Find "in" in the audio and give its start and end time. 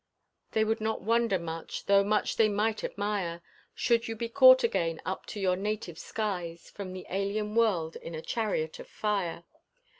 7.97-8.15